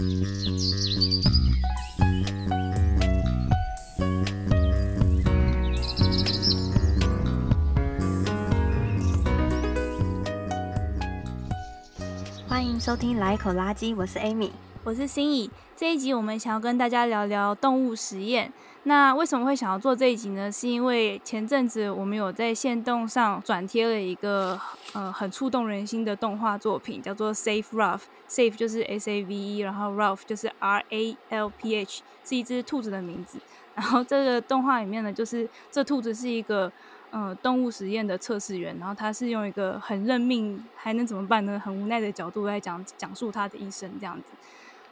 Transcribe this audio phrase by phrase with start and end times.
[0.00, 0.08] 欢
[12.66, 14.52] 迎收听《来一口垃圾》，我是 Amy，
[14.84, 15.50] 我是心怡。
[15.76, 18.50] 这一集我们想要跟大家聊聊动物实验。
[18.84, 20.50] 那为什么会想要做这一集呢？
[20.50, 24.58] 是因为前阵子我们有在线动上转贴了一个
[24.94, 28.00] 呃很触动人心的动画作品，叫做 Safe Ralph。
[28.26, 33.38] Safe 就是 S A V E，然后 Ralph 就是 R A L P H，是一只兔子的名字。
[33.74, 36.72] 然后这个动画里面呢，就是这兔子是一个
[37.10, 41.60] 呃动物实验的测试员，然后他是用一个很认命，还能怎么办呢？
[41.62, 44.32] 很无奈的角度来讲讲述他的一生这样子。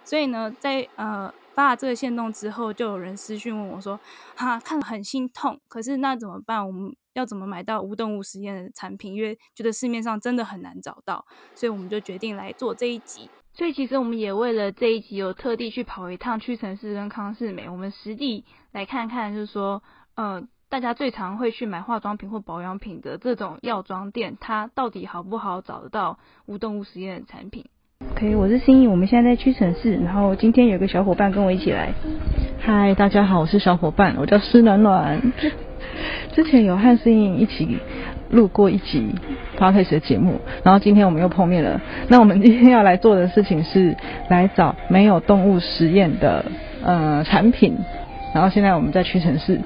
[0.04, 1.32] 所以呢，在呃。
[1.58, 3.98] 发了这个线动之后，就有人私讯问我说
[4.36, 6.64] ：“哈，看了很心痛，可是那怎么办？
[6.64, 9.12] 我们要怎么买到无动物实验的产品？
[9.12, 11.26] 因为觉得市面上真的很难找到，
[11.56, 13.28] 所以我们就决定来做这一集。
[13.52, 19.82] 所以其实我们也为了这一集，有特地去跑一趟屈臣氏跟康士美，我们实地来看看，就是说，
[20.14, 27.68] 呃，大家最常会去买化妆品或保养品的这种药妆店，它到底好不好找得到无动物实验的产品？”
[28.06, 31.88] OK，我是心怡，我们现在在屈臣氏，然后今天有个小伙伴跟我一起来。
[32.60, 35.20] 嗨，大家好，我是小伙伴，我叫施暖暖。
[36.32, 37.78] 之前有和心怡一起
[38.30, 39.16] 录过一集
[39.58, 41.80] Podcast 的节目，然后今天我们又碰面了。
[42.06, 43.96] 那我们今天要来做的事情是
[44.28, 46.44] 来找没有动物实验的
[46.84, 47.76] 呃产品，
[48.32, 49.60] 然后现在我们在屈臣氏。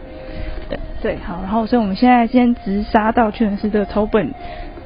[0.71, 4.33] 对对，好，然后所以我们现在先直杀到屈臣氏的草本。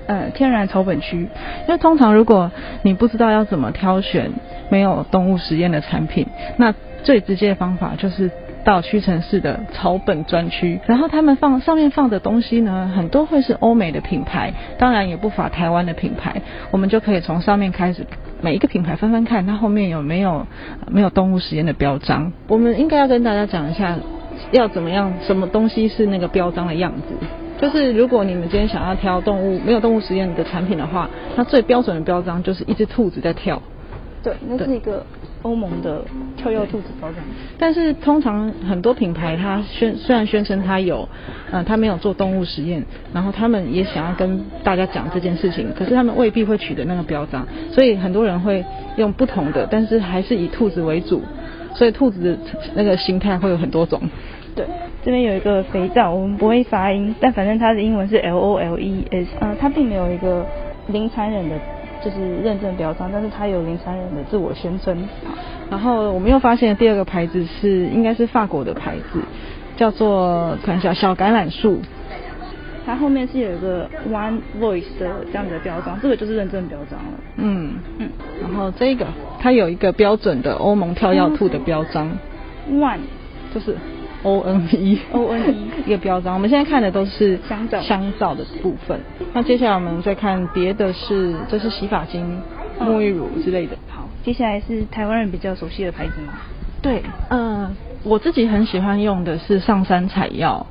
[0.07, 1.29] 呃，天然草本区，
[1.67, 2.51] 因为通常如果
[2.83, 4.31] 你不知道要怎么挑选
[4.71, 6.27] 没有动物实验的产品，
[6.57, 8.31] 那最直接的方法就是
[8.65, 18.07] 到屈臣氏的草本专区，然后他们放上面放的东西呢，很多会是欧美的品牌，当然也不乏台湾的品牌，我们就可以从上面开始
[18.41, 20.47] 每一个品牌翻翻看，它后面有没有
[20.89, 22.33] 没有动物实验的标章。
[22.49, 23.97] 我们应该要跟大家讲一下，
[24.51, 27.27] 要怎么样，什么东西是那个标章的样子。
[27.61, 33.61] 就是如果你们今天想要挑动物没有动物实验的产品的话，它最标准的标章就是一只兔子在跳。
[34.23, 35.07] 对，那是一个
[35.43, 36.03] 欧盟的
[36.37, 37.21] 跳跃兔子标章。
[37.59, 41.09] 但是通常很多品牌它宣虽然宣称它有，
[41.53, 48.65] 呃，它没有做动物实验，然后他们也想要跟大家讲这件事情，可是他们未必会取得那个标章，所以很多人会
[48.97, 51.23] 用不同的，但是还是以兔子为主，
[51.75, 52.37] 所以兔子的
[52.75, 54.03] 那个形态会有很多种。
[54.57, 54.65] 对，
[55.05, 60.47] 这边有一个肥皂，我们不会发音，但反正它的英文是 L O L E S，呃，它并没有一个
[60.89, 61.55] 零残忍的，
[62.03, 64.97] 就是认证标章，但是它有零残忍的自我宣称。
[65.71, 69.21] 然后我们又发现第二个牌子是应该是法国的牌子，
[69.77, 71.83] 叫做看一下小橄榄树，
[72.87, 77.13] 它后面是有一个 One Voice 的这样子的标章，这个就是认证标章了。
[77.37, 78.09] 嗯嗯，
[78.41, 79.05] 然后这个
[79.39, 82.17] 它有一个标准的欧盟跳跃兔的标章
[82.71, 83.01] ，One
[83.53, 83.77] 就是。
[84.23, 89.01] O N E O N E 一个标章，我们现在看的都是香皂香皂的部分。
[89.33, 92.41] 那接下来我们再看别的是，这是洗发精、
[92.81, 93.77] 沐浴乳之类的。
[93.89, 96.35] 好，接下来是台湾人比较熟悉的牌子吗？
[96.83, 100.67] 对，嗯、呃，我自己很喜欢用的是上山采药。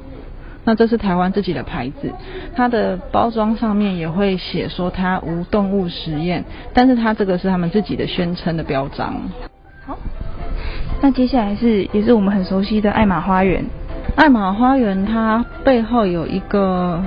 [0.67, 2.11] 那这是台湾自己的牌子，
[2.55, 9.29] 它的包装上面也会写说它无动物实验，但是它这个是他们自己的宣称的标章。
[10.95, 10.99] 好。
[11.01, 13.63] 那接下来是也是我们很熟悉的爱玛花园，
[14.15, 17.03] 爱玛花园它背后有一个，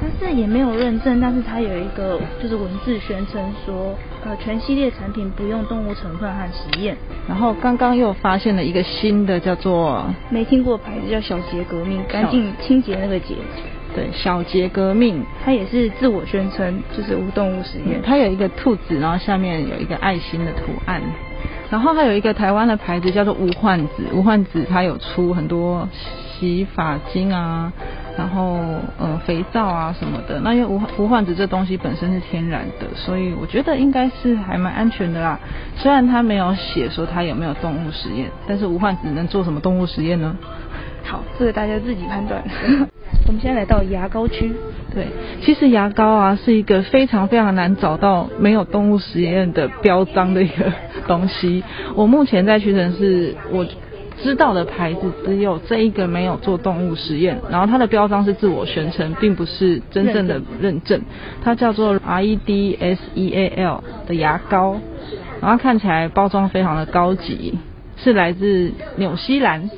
[0.00, 3.94] 但是也没有认证，但是它有一个就是文字宣称说，
[4.24, 6.96] 呃，全系列产品不用动物成分和实验。
[7.26, 13.34] 然后刚刚又发现了一个新的叫做没听过牌子叫小杰革命，干净清洁那个洁。
[13.94, 21.00] 对，小杰革命，它也是自我宣称就是无动物实验，嗯，它有一个兔子，然后下面有一个爱心的图案。
[21.70, 27.70] 然后还有一个台湾的牌子叫做无患子，无患子它有出很多洗发精啊，
[28.16, 28.58] 然后
[28.98, 30.40] 呃肥皂啊什么的。
[30.40, 35.38] 那因为无无患子这东西本身是天然的，所以我觉得应该是还蛮安全的啦。
[35.76, 40.36] 虽然它没有写说它有没有动物实验，但是无患子能做什么动物实验呢？
[41.04, 42.42] 好，这个大家自己判断。
[43.26, 44.54] 我们现在来到牙膏区。
[44.98, 45.06] 对，
[45.42, 50.72] 其实牙膏啊是一个非常非常难找到没有动物实验的标章的一个
[51.06, 51.62] 东西。
[51.94, 53.64] 我目前在屈臣氏我
[54.20, 61.00] 知道的牌子只有这一个没有做动物实验，然后它的标章是自我宣称，并不是真正的认证。
[61.44, 64.80] 它叫做 R E D S E A L 的牙膏，
[65.40, 67.56] 然后看起来包装非常的高级，
[67.96, 69.70] 是来自纽西兰。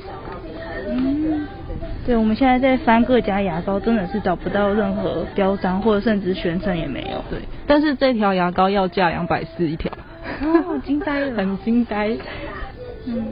[2.05, 7.23] 对，我们现在在翻各家牙膏，真的是找不到任何标章，或者甚至宣称也没有。
[7.29, 9.91] 对，但是这条牙膏要价两百四一条。
[10.41, 12.09] 哦，惊呆了， 很惊呆。
[13.05, 13.27] 嗯，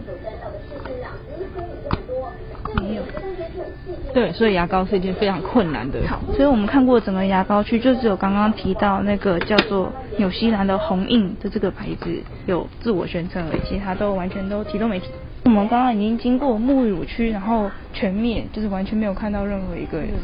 [2.82, 3.02] 没有。
[4.14, 6.00] 对，所以牙膏是一件非常困难的。
[6.08, 15.08] 好，所以我们看过整个牙膏区，就只有刚刚提到那个叫做纽西兰的红印的这个牌子有自我宣称而已，其他都完全都提都没提。
[15.46, 20.20] 我们刚刚已经经过沐浴乳区，然后全灭，就是完全没有看到任何一个也是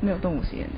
[0.00, 0.72] 没有动物实验的，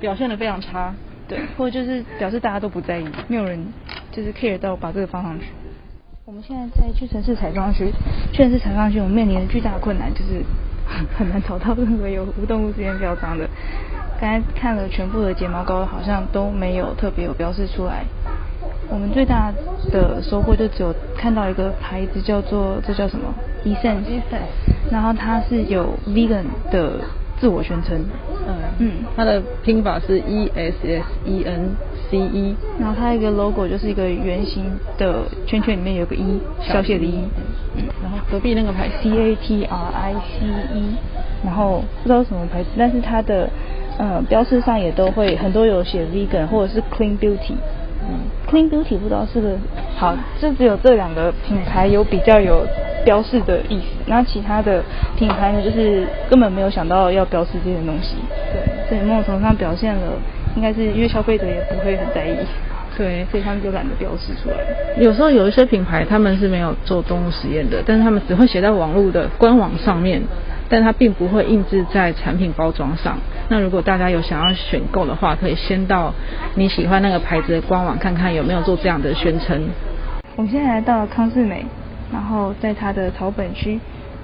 [0.00, 0.94] 表现的非常差。
[1.28, 3.66] 对，或者就是表示大家都不在意，没有人
[4.12, 5.46] 就是 care 到把这个放上去。
[6.24, 7.90] 我们现在在屈臣氏彩妆区，
[8.32, 10.42] 屈臣氏彩妆区，我们面临的巨大的困难就是
[11.18, 13.48] 很难找到任何有无动物实验标章的。
[14.20, 18.04] 刚才看了全部的睫毛膏，好像都没有特别有标示出来。
[18.88, 19.52] 我们最大
[19.92, 23.34] 的收获就只有看到一个牌子，叫做这叫什么
[23.64, 27.00] ？Essence，Essence，然后它是有 vegan 的
[27.38, 28.04] 自我宣称。
[28.46, 28.54] 嗯。
[28.78, 31.70] 嗯，它的拼法是 E S S E N
[32.10, 34.64] C E，然后它一个 logo 就是一个圆形
[34.96, 37.24] 的圈圈，里面有个 E，小写的 E。
[37.76, 40.96] 嗯，然后隔壁那个牌 C A T R I C E，
[41.44, 43.48] 然后不知道什么牌子，但是它的
[43.98, 47.54] 呃标识上也都会很多有写 vegan 或者是 clean beauty。
[48.46, 49.56] 嗯，Clean Beauty 不知道是个
[49.96, 52.66] 好，就只有这两个品牌有比较有
[53.04, 54.82] 标示的意思，那其他的
[55.16, 58.16] 品牌呢，就是根本没有想到要标示这些东西。
[58.52, 60.12] 对，所以某种程度上表现了，
[60.56, 62.36] 应该是因为消费者也不会很在意，
[62.96, 64.56] 对，所以他们就懒得标示出来。
[64.98, 70.22] 有时候有一些品牌他们是没有做动物实验的，但是他们只会写在网络的官网上面。
[70.68, 73.18] 但它并不会印制在产品包装上。
[73.48, 76.12] 那如果大家有想要选购的话，可以先到
[76.54, 79.68] 你喜欢那个牌子的官网看看有没有做这样的宣称。
[80.36, 81.64] 我们现在来到了康是美，
[82.12, 83.78] 然后在它的草本区，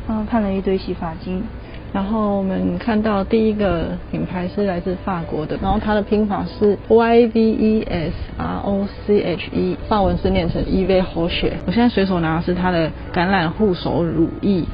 [0.08, 1.42] 嗯看了一堆洗发精。
[1.92, 11.52] 然后我们看到第一个品牌是来自法国的，然后它的拼法是 Y V E S R O C H E，法文是念成 Yves Rocher。
[11.66, 14.64] 我现在随手拿的是它的橄榄护手乳液。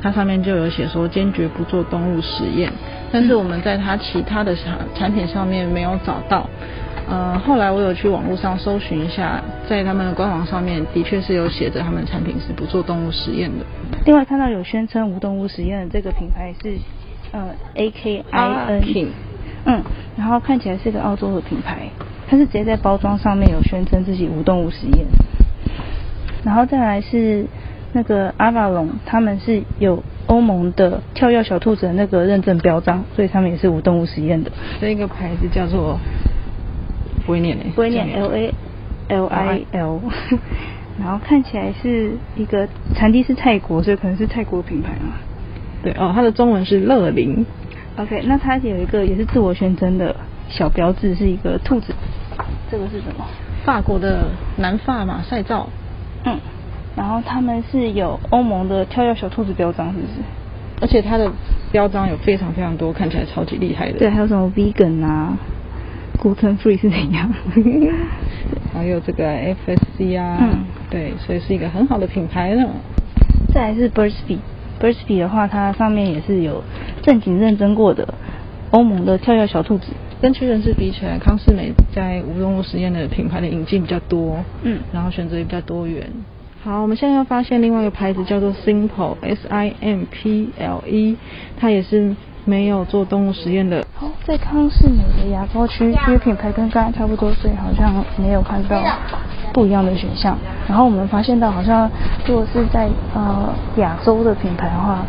[0.00, 2.70] 它上面就有写说坚决不做动物实验，
[3.10, 6.48] 但是我们在它其他的产产品上面没有找到。
[7.08, 13.64] 呃，后来我有去网络上搜寻一下，在他们的官网上面的确是有写着他们产品是不做动物实验的。
[14.06, 16.78] 另外看到有宣称无动物实验的这个品牌是
[17.32, 19.08] 呃 A K I N，
[19.64, 19.82] 嗯，
[20.16, 21.88] 然后看起来是一个澳洲的品牌，
[22.28, 25.06] 它是直接在包装上面有宣称自己无动物实验。
[26.44, 27.46] 然后再来是。
[27.90, 34.50] 那个阿瓦隆，他们是有欧盟的跳跃小兔子的那个认证标章，所以他们也是无动物实验的。
[34.78, 35.98] 这个牌子叫做
[37.28, 38.54] 不会念诶，不会念 L A
[39.08, 40.00] L I L，
[40.98, 45.12] 然后看起来是一个产地是泰国，所以可能是泰国品牌嘛。
[45.82, 47.44] 对哦，它的中文是乐林。
[47.98, 50.16] OK，那它有一个也是自我宣称的
[50.48, 51.92] 小标志，是一个兔子。
[52.70, 53.26] 这个是什么？
[53.62, 55.68] 法国的南法马赛照。
[56.24, 56.38] 嗯。
[56.96, 60.14] 然后他们是有欧盟的跳跃小兔子标章，是不是？
[60.80, 61.30] 而且它的
[61.70, 63.98] 标章有非常非常多，看起来超级厉害的。
[63.98, 65.36] 对，还有什么 vegan 啊
[66.20, 67.32] ，gluten free 是怎样？
[68.72, 72.68] 还有这个 FSC 啊，嗯，对，所以是一个很好的品牌呢。
[73.52, 74.12] 再来是 Bees
[75.18, 76.62] 的话，它上面也是有
[77.02, 78.14] 正经认真过的
[78.70, 79.86] 欧盟的跳跃小兔子。
[80.20, 86.04] 跟屈臣氏比起来，康是美在无动物实验的品牌的引进比较多，嗯，然后选择也比较多元。
[86.62, 91.16] 好，我们现在又发现另外一个牌子叫做 Simple S I M P L E，
[91.56, 93.86] 它也是没有做动物实验的。
[94.00, 98.80] 哦，在康是美的牙膏区，因为品牌跟刚才差不多，所以好像没有看到
[99.52, 100.38] 不一样的选项。
[100.68, 101.90] 然后我们发现到，好像
[102.24, 105.00] 如果是在呃亚洲的品牌的话，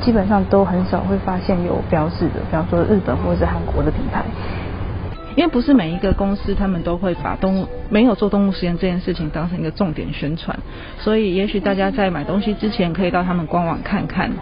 [0.00, 4.24] 基本上都很少会发现有标志的，比方说日本或者是韩国的品牌。
[5.38, 10.58] 因为不是每一个公司，他们都会把动物没有做动物实验这件事情当成一个重点宣传，
[10.98, 14.32] 所以也许大家在买东西之前可以到他们官网看看，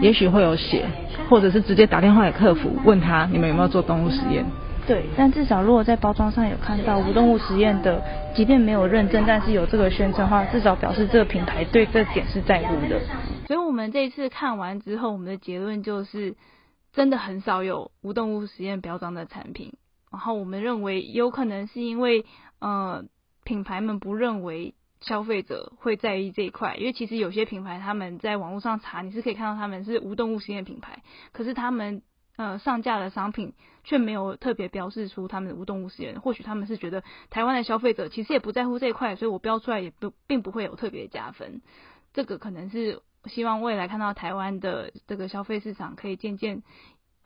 [0.00, 0.86] 也许会有写，
[1.28, 4.46] 或者是直接打电话给客服问他你们有没有做动物实验。
[4.86, 8.02] 对，但至少如果在包装上有看到无动物实验的，
[8.34, 12.98] 即便没有认证，但是有这个宣称的话，至少表示这个品牌对这点是在乎的。
[13.46, 16.34] 所以我们这一次看完之后，我们的结论就是，
[16.94, 19.74] 真的很少有无动物实验标章的产品。
[20.16, 22.24] 然后我们认为有可能是因为，
[22.58, 23.04] 呃，
[23.44, 32.00] 品牌们不认为消费者会在意这一块，因为其实有些品牌他们在网络上查，你是可以看到他们是无动物实验品牌，可是他们
[32.36, 33.52] 呃上架的商品
[33.84, 41.60] 却没有特别标示出他们的无动物实验，或许他们是觉得台湾的消费者其实也不在乎这一块，所以我标出来也不并不会有特别加分，
[42.14, 46.62] 这个可能是希望未来看到台湾的这个消费市场可以渐渐。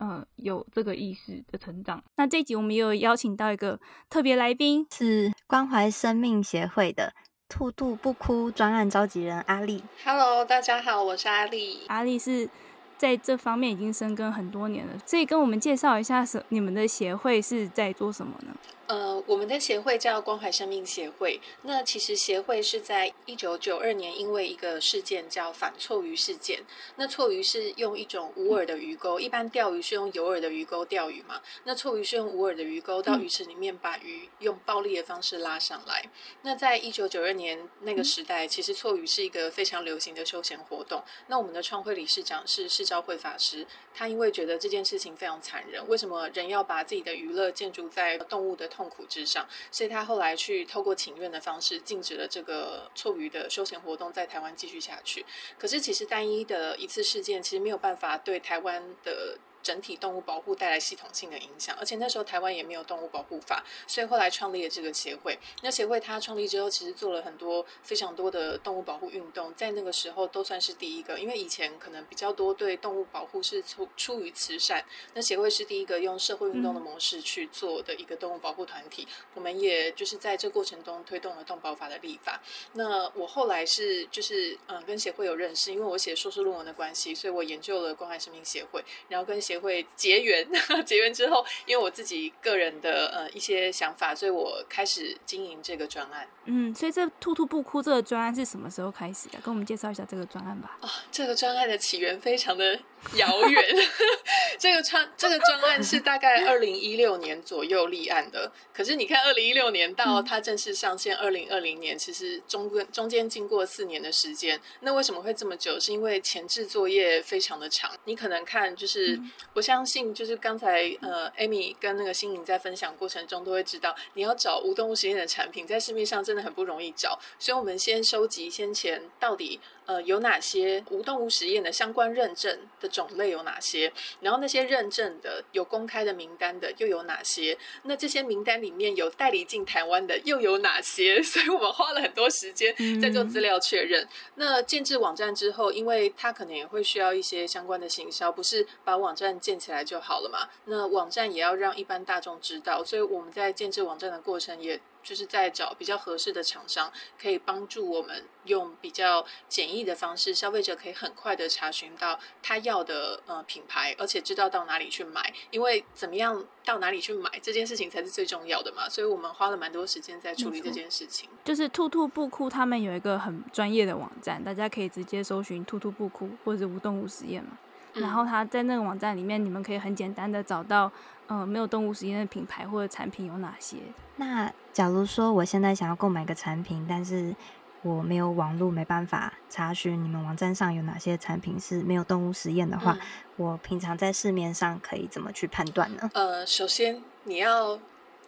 [0.01, 2.03] 呃有这个意识的成长。
[2.17, 3.79] 那这一集我们也有邀请到一个
[4.09, 7.13] 特别来宾，是关怀生命协会的
[7.47, 9.83] 兔兔不哭专案召集人阿丽。
[10.03, 11.81] Hello，大家好，我是阿丽。
[11.87, 12.49] 阿丽是
[12.97, 18.55] 在这方面已经深耕很多年了，所以跟我们介绍一下，是你们的协会是在做什么呢？
[18.91, 21.39] 呃，我们的协会叫关怀生命协会。
[21.61, 26.61] 那其实协会是在一九九二年，因为一个事件叫反错鱼事件。
[26.97, 31.39] 那错鱼是用一种无饵的鱼钩，一般钓鱼是用有饵的鱼钩钓鱼嘛。
[31.63, 36.03] 那错鱼是用无饵的鱼钩到鱼池里面把鱼用暴力的方式拉上来。
[36.41, 41.01] 那在一九九二年那个时代，其实错鱼是一个非常流行的休闲活动。
[41.27, 55.23] 那我们的创会理事长是释昭慧法师，他因为觉得这件事情非常残忍，为什么人要把自己的娱乐建筑在动物的痛痛苦之上，所以他后来去透过请愿的方式，禁止了这个错鱼的休闲活动在台湾继续下去。
[55.59, 59.37] 可是，其实单一的一次事件，其实没有办法对台湾的。
[59.63, 65.37] 整体动物保护带来系统性的影响，而且那时候台湾也没有动物保护法，所以后来创立了这个协会。
[65.61, 79.07] 那协会它创立之后，其实做了很多非常多的动物保护运动，在那个时候都算是第一个，因为以前可能比较多对动物保护是出出于慈善，那协会是第一个用社会运动的模式去做的一个动物保护团体。
[79.09, 82.41] 嗯、我们也就是在这过程中推动了动保法的立法。
[82.73, 90.47] 那我后来是就是嗯跟协会有认识，因为我写硕士论文的关系，所以我研究了关爱生命协会，然后跟协会结缘，
[90.85, 96.27] 结缘之后，因为我自己个人的呃一些想法，所以我开始经营这个专案。
[96.45, 99.39] 嗯，所以这兔兔不哭这个专案是什么时候开始的？
[99.41, 100.77] 跟我们介绍一下这个专案吧。
[100.81, 102.79] 啊、哦，这个专案的起源非常的
[103.15, 103.65] 遥远。
[104.59, 108.51] 这个专这个专案是大概二零一六年左右立案的。
[108.73, 114.59] 可是你看，二零一六年到它正式上线二零二零年，其实中中间经过四年的时间。
[114.81, 115.79] 那为什么会这么久？
[115.79, 117.91] 是因为前置作业非常的长。
[118.05, 119.19] 你可能看，就是
[119.53, 127.19] 我相信，就是刚才呃，Amy 跟那个心颖在分享过程中都会知道，你要找无动物实验的产品，在市面上真的很不容易找。
[127.39, 129.59] 所以我们先收集先前到底。
[129.85, 133.91] 呃，有哪些无动物实验的相关认证的种类有哪些？
[134.21, 137.57] 然后那些认证的有公开的名单的又有哪些？
[137.83, 141.21] 那这些名单里面有代理进台湾的又有哪些？
[141.23, 144.03] 所以我们花了很多时间在做资料确认。
[144.03, 150.47] 嗯、那建制网站之后，因为它可能也会需要一些相关的行销，不是把网站建起来就好了嘛？
[150.65, 154.79] 那网站也要让一般大众知道，所以我们在建制网站的过程也。
[155.03, 156.91] 就是在找比较合适的厂商，
[157.21, 165.33] 可以帮助我们用比较简易的方式，消费者可以很快的查询到他要的呃品牌，而且知道到哪里去买。
[165.51, 171.29] 因为怎么样到哪里去买这件事情才是最重要的嘛，所以我们花了蛮多时间在处理这件事情。
[171.43, 177.57] 就是兔兔不哭，他们有一个很专业的网站，大家可以直接搜寻“兔兔不哭”或者“无动物实验”嘛。
[177.93, 180.89] 然后他在那个网站里面，你们可以很简单的找到，
[181.27, 183.77] 嗯、呃，没有动物实验的品牌或者产品有哪些。
[184.15, 187.35] 那假如说我现在想要购买个产品，但是
[187.81, 192.99] 我没有网络，没办法查询你们网站上有哪些产品是没有动物实验的话，嗯、
[193.37, 196.09] 我平常在市面上可以怎么去判断呢？
[196.13, 197.79] 呃，首先你要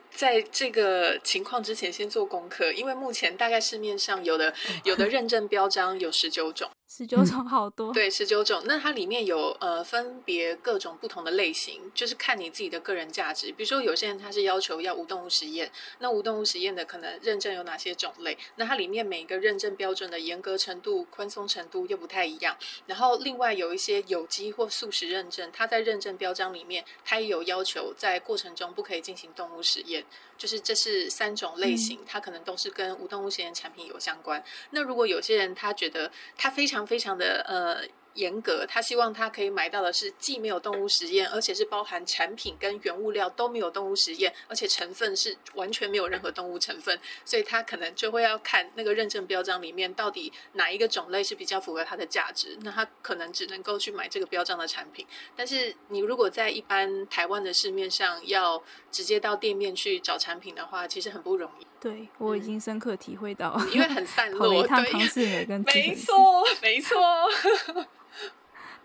[0.09, 6.69] 在这个情况之前先做功课，因为目前大概市面上有的 有的认证标章有十九种。
[6.95, 8.61] 十九种好多，对，十九种。
[8.65, 13.51] 那它里面有呃分别各种不同的类型，就是看你自己的个人价值。
[13.51, 18.37] 比如说有些人他是要求要无动物实验，那无动物实验的可能认证有哪些种类？
[18.57, 22.55] 那它里面每一个认证标准的严格程度、宽松程度又不太一样。
[22.85, 30.05] 然后另外有一些有机或素食认证，它在认证标章里面它也有要求，在过程中不可以进行动物实验。
[30.35, 34.43] 就是这是三种类型，它可能都是跟无动物实验产品有相关。
[34.71, 37.87] 那如果有些人他觉得他非常非常的呃。
[38.15, 55.07] 严格，他希望他可以买到的是既没有动物实验，而且是包含产品跟原物料都没有动物实验，而且成分是完全没有任何动物成分，所以他可能就会要看那个认证标章里面到底哪一个种类是比较符合他的价值，那他可能只能够去买这个标章的产品。
[55.35, 61.65] 但是你如果在一般台湾的市面上要直接到店面去找产品的话，其实很不容易。
[61.83, 66.15] 对，我已经深刻体会到，因为很散 落，一趟康世美跟 没错，
[66.61, 66.97] 没错。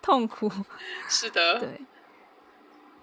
[0.02, 0.50] 痛苦，
[1.08, 1.80] 是的，对，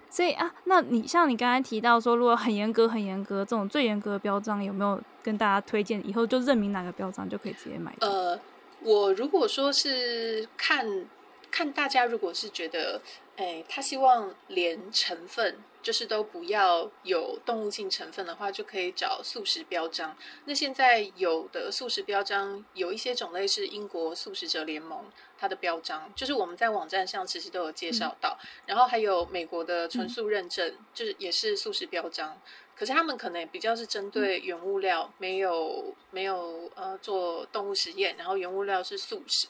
[0.10, 6.06] 所以啊，那你像你刚才提到说，如果很严格、很严格这种最严格的标章，有没有跟大家推荐？
[6.06, 7.96] 以后就认明哪个标章就可以直接买？
[8.02, 8.38] 呃，
[8.82, 11.06] 我如果说是看。
[11.52, 13.02] 看大家如果是觉得，
[13.38, 20.18] 哎，他希望连成分就是都不要有动物性成分的话，就可以找素食标章。
[20.46, 25.06] 那现在有的素食标章有一些种类是英国素食者联盟
[25.38, 28.36] 它的标章，就是我们在网站上其实都有介绍到。
[28.42, 32.36] 嗯、然后还有美国的纯素认证，嗯、就是也是素食标章。
[32.76, 39.48] 可是他们可能比较是针对原物料，没有没有呃做动物实验，然后原物料是素食。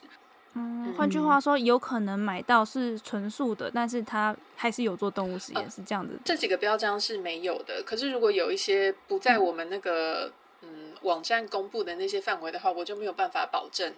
[0.57, 6.17] 嗯，换句话说，有可能买到是纯素的，但是它还是有做动物实验，呃、是这样子。
[6.23, 7.83] 这几个标章是没有的。
[7.85, 10.31] 可是如果有一些不在我们那个
[10.61, 13.93] 嗯，嗯网站公布的那些范围的话，我就没有办法保证。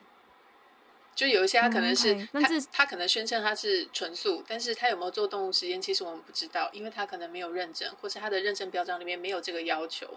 [1.13, 10.07] 就有一些它可能是，嗯、okay, 他他可能宣称它是纯素，但是他有没有做动物实验，其实我们不知道，因为他可能没有认证，或是他的认证标章里面没有这个要求。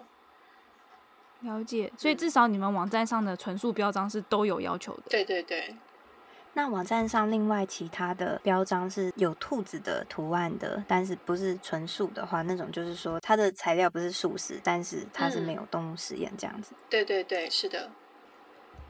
[1.41, 5.03] 了解，所以至少你们网站上的纯素标章是都有要求的。
[5.09, 5.75] 对对对。
[6.53, 16.73] 那网站上另外其他的标章是有兔子的图案的，但是不是纯素的话，那种就是说它的材料不是素食，但是它是没有动物实验这样子。
[16.77, 16.83] 嗯。
[16.89, 17.89] 对对对，是的。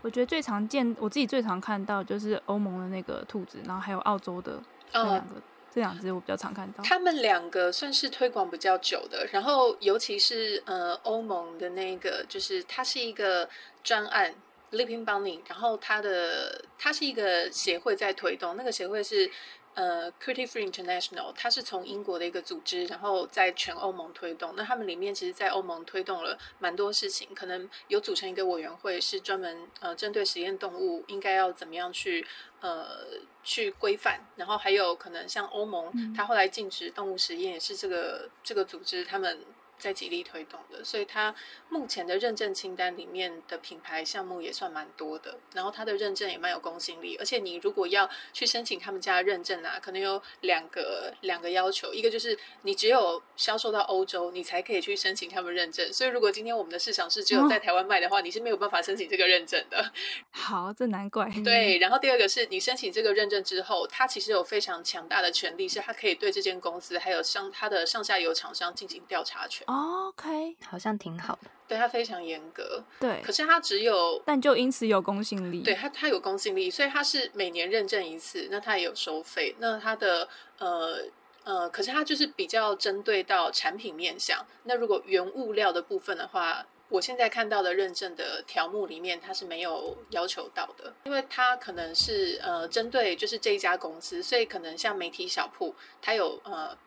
[0.01, 4.59] 我觉得最常见，我自己最常看到就是欧盟的那个兔子，然后还有澳洲的
[4.91, 5.41] 那两个，哦、
[5.71, 6.83] 这两只我比较常看到。
[6.83, 13.47] 他们两个算是推广比较久的，然后尤其是呃欧盟的那个，就是它是一个
[13.83, 14.33] 专案
[14.71, 19.29] Leaping Bunny，然后它的它是一个协会在推动，那个协会是。
[19.73, 24.53] 呃，Cruelty Free International，它是从英国的一个组织，然后在全欧盟推动。
[24.57, 32.27] 那他们里面其实，在欧盟推动了蛮多事情，可能有组成一个委员会，是专门呃针对实验动物应该要怎么样去
[32.59, 33.07] 呃
[33.45, 34.19] 去规范。
[34.35, 39.39] 然后还有可能像欧盟，它后来禁止动物实验，也是这个这个组织他们。
[39.81, 41.33] 在极力推动的，所以它
[41.69, 59.91] 目前的认证清单里面的品牌项目也算蛮多的，然后它的认证也蛮有公信力，而且你如果要去申请他们家的认证啊，可能有两个两个要求，一个就是你只有销售到欧洲，你才可以去申请他们认证，所以如果今天我们的市场是只有在台湾卖的话，哦、你是没有办法申请这个认证的。
[60.29, 61.27] 好，这难怪。
[61.43, 69.65] 对，然后第二个是你申请这个认证之后，它其实有非常强大的权利，是它可以对这间公司还有上它的上下游厂商进行调查权。
[69.71, 71.49] OK，好像挺好的。
[71.67, 72.83] 对，它非常严格。
[72.99, 75.61] 对，可是它只有，但就因此有公信力。
[75.61, 79.55] 对，它它有公信力，所以它是每年认证一次，那它也有收费。
[79.59, 80.99] 那它的呃
[81.45, 84.45] 呃，可是它就是比较针对到产品面向。
[84.63, 96.77] 那如果原物料的部分的话，我现在看到的认证的条目里面，它是没有要求到的，因为它可能是呃针对就是这一家公司，所以可能像媒体小铺，它有呃。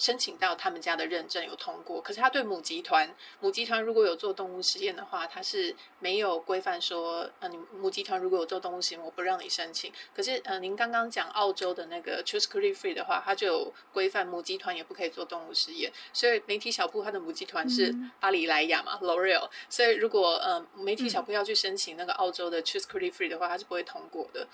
[0.00, 9.92] 申请到他们家的认证有通过，可是他对母集团，母集团如果有做动物实验的话，他是没有规范说，呃，你母集团如果有做动物实验，我不让你申请。
[10.16, 15.92] 可是，呃，您刚刚讲澳洲的那个 Choose Cruelty Free 的话，它就有规范母集团也不可以做动物实验。
[16.14, 19.50] 所以媒体小铺它的母集团是巴黎莱雅嘛，L'Oreal。
[19.68, 24.48] 所以如果呃媒体小铺要去申请那个澳洲的 Choose Cruelty Free 的话，它是不会通过的。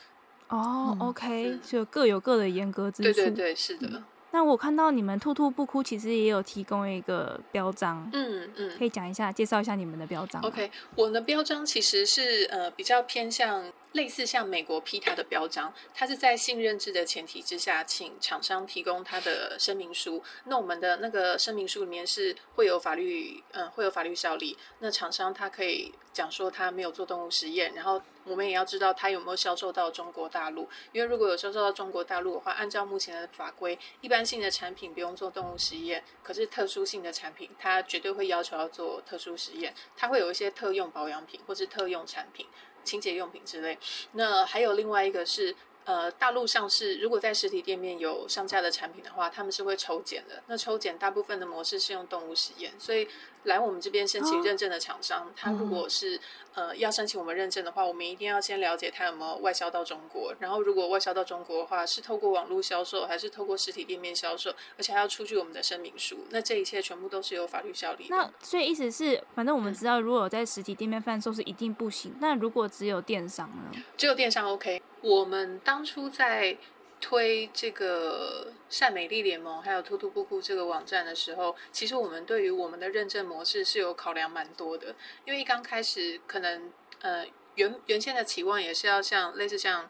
[0.48, 3.02] 哦，OK，就各有各的严格之处。
[3.02, 4.02] 对对对，是的。
[4.36, 10.42] 那我看到你们兔兔不哭，其实也有提供一个标章，嗯嗯，可以讲一下，介绍一下你们的标章。
[10.42, 20.22] OK，我的标章其实是呃比较偏向类似像美国 PETA 的标章，它是在信任制的前提之下，请厂商提供它的声明书。
[20.44, 24.54] 那我们的那个声明书里面是会有法律，嗯、呃，会有法律效力。
[24.80, 28.02] 那厂商他可以讲说他没有做动物实验，然后。
[28.26, 42.46] 我们也要知道它有没有销售到中国大陆，因为如果有销售到中国大陆的话，按照目前的法规，一般性的产品不用做动物实验，可是特殊性的产品，它绝对会要求要做特殊实验，它会有一些特用保养品或是特用产品、
[42.84, 43.78] 清洁用品之类。
[44.12, 45.54] 那还有另外一个是。
[45.86, 50.42] 呃，大陆上市，如果在实体店面有上架的产品的话，他们是会抽检的。
[50.48, 53.06] 那抽检大部分的模式是用动物实验，所以
[53.44, 56.18] 来我们这边申请认证的厂商，他、哦、如果是
[56.54, 60.34] 呃要申请我们认证的话，我们一定要先了解他有没有外销到中国。
[60.40, 66.18] 然后如果外销到中国的话，是透过网络销售还是透过实体店面销售，而且还要出具我们的声明书。
[66.30, 68.16] 那这一切全部都是有法律效力的。
[68.16, 72.12] 那所以意思是，反正我们知道，如果有在实体店面贩售是一定不行。
[72.20, 73.80] 那如果只有电商呢？
[73.96, 74.82] 只有电商 OK。
[75.06, 76.56] 我们当初在
[77.00, 84.96] 推这个善美丽联盟还有兔兔不哭这个网站的时候，其实我们对于我们的认证模式是有考量蛮多的。
[85.24, 89.88] 因为一刚开始可能呃原原先的期望也是要像类似像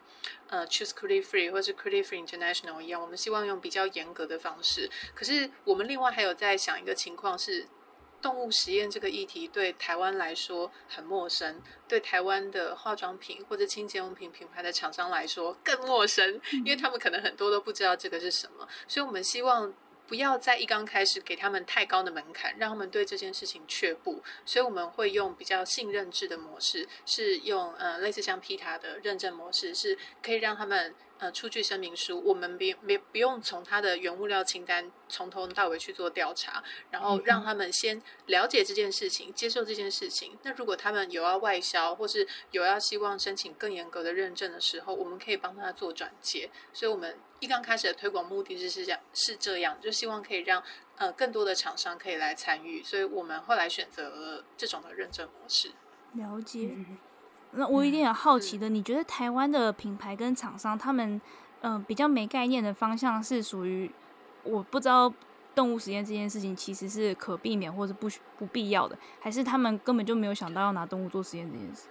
[0.49, 4.87] 呃 Choose Cruelty Free 或是 Cruelty Free International 一样，我们希望用比较严格的方式。
[5.15, 7.65] 可是我们另外还有在想一个情况是。
[8.27, 18.67] 动物实验这个议题对台湾来说很陌生，对台湾的化妆品或者清洁用品品牌的厂商来说更陌生，因为他们可能很多都不知道这个是什么。
[18.85, 19.73] 所以我们希望。
[20.07, 24.23] 不要在一刚开始给他们太高的门槛，让他们对这件事情却步。
[24.45, 30.95] 所以我们会用比较信任制的模式，是用呃类似像 PETA 的认证模式，是可以让他们。
[31.19, 40.37] 呃，出具声明书，我们别别不用从他的原物料清单从头到尾去做调查，然后让他们先了解这件事情，接受这件事情。
[40.43, 46.51] 那如果他们有要外销，或是有要希望申请更严格的认证的时候，我们可以帮他做转接。
[46.71, 50.63] 所以，我们一刚开始的推广目的是这样，是这样，就希望可以让
[50.97, 52.83] 呃更多的厂商可以来参与。
[52.83, 55.71] 所以我们后来选择了这种的认证模式。
[56.13, 56.75] 了解。
[57.51, 61.19] 那我有点好奇的，嗯、你觉得台湾的品牌跟厂商，他们
[61.61, 63.91] 嗯、呃、比较没概念的方向是属于
[64.43, 65.11] 我不知道
[65.55, 68.07] 动物实验这件事情其实是可避免或者不
[68.37, 71.87] 不必要的，还是他们根本就没有想到要拿动物做实验这件事？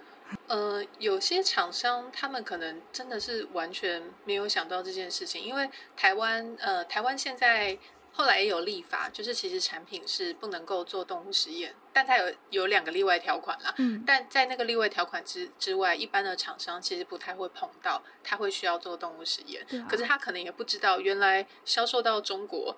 [0.47, 7.77] 呃，有些厂商他们可能真的是完全没有想到这件事情，因为台湾呃台湾现在。
[8.17, 13.71] 后来也有立法，就是其实产品是不能够做动物实验，但它有有两个例外条款啦。
[13.77, 19.63] 嗯，但在那个例外条款之之外，一般的厂商其实不太会碰到，他会需要做动物实验。
[19.79, 19.85] 啊。
[19.87, 22.75] 可是他可能也不知道，原来销售到中国，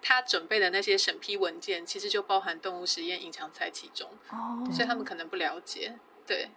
[0.00, 4.08] 他准备的那些审批文件其实就包含动物实验隐藏在其中。
[4.30, 4.64] 哦。
[4.72, 5.94] 所以他们可能不了解。
[6.26, 6.48] 对。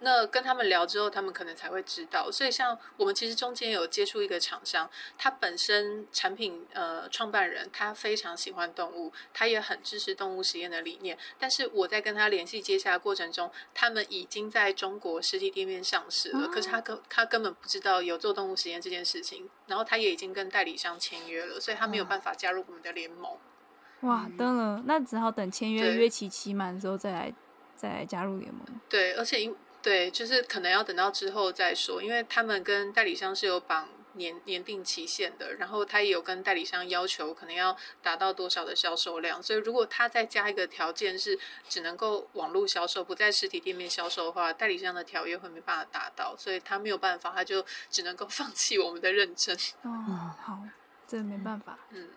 [0.00, 2.30] 那跟他们聊之后，他们可能才会知道。
[2.30, 11.16] 所以，像我们其实中间有接触一个厂商，他本身产品呃创办人他非常喜欢动物，他也很支持动物实验的理念。
[11.38, 19.48] 但是我在跟他联系接洽的过程中，他们已经在中国实体店面上市了，可是他根他根本不知道有做动物实验这件事情。
[19.66, 23.36] 然后他也已经跟代理商签约了，所以他没有办法加入我们的联盟。
[24.02, 27.34] 哇，等了，那只好等签约约期期满的时候再来
[27.74, 28.64] 再来加入联盟。
[28.88, 29.56] 对，而且因
[29.86, 49.56] 对，就是可能要等到之后再说，因为他们跟代理商是有绑年年定期限的，然后他也有跟代理商要求可能要达到多少的销售量，所以如果他再加一个条件是只能够网络销售，不在实体店面销售的话，代理商的条约会没办法达到，所以他没有办法，他就只能够 放弃我们的认证。
[49.82, 50.58] 哦，好，
[51.06, 52.08] 这没办法，嗯。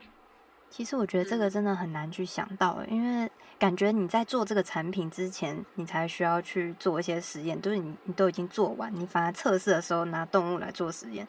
[0.69, 11.27] 其实我觉得这个真的很难去想到，嗯，因为感觉你在做这个产品之前，你才需要去做一些实验，就是你你都已经做完，你反而测试的时候拿动物来做实验，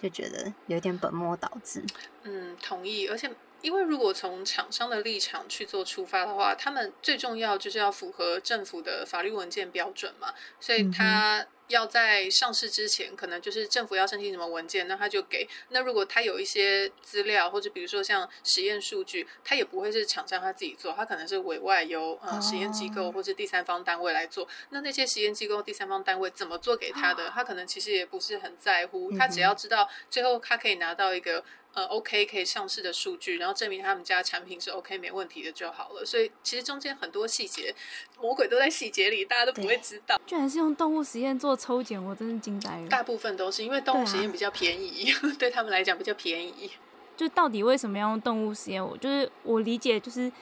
[0.00, 1.84] 就觉得有点本末倒置。
[2.24, 3.06] 嗯，同意。
[3.08, 3.30] 而且，
[3.62, 11.40] 因为如果从厂商的立场去做出发的话，他们最重要就是要符合政府的法律文件标准嘛，所以他。
[11.40, 15.46] 嗯要在上市之前，可能就是政府要申请什么文件，那他就给。
[15.68, 24.48] 那如果他有一些资料，或者比如说像实验数据，他也不会是厂商他自己做，他可能是委外由呃实验机构或者第三方单位来做。
[24.70, 31.44] 那那些实验机构、第三方单位怎么做给他的，他可能其实也不是很在乎，他只要知道最后他可以拿到一个。
[31.74, 36.04] 呃，OK，可以上市的数据，然后证明他们家产品是 OK 没问题的就好了。
[36.04, 37.72] 所以其实中间很多细节，
[38.20, 40.20] 魔鬼都在细节里，大家都不会知道。
[40.26, 42.88] 居然是用动物实验做抽检，我真是惊呆了。
[42.88, 46.70] 大部分都是因为动物实验比较便宜，对，啊、对他们来讲比较便宜。
[47.16, 48.84] 就到底为什么要用动物实验？
[48.84, 50.32] 我就是我理解，就是